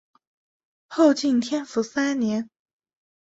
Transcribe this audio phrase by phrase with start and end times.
[0.89, 2.49] 后晋天福三年。